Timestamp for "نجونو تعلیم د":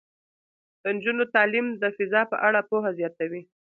0.95-1.83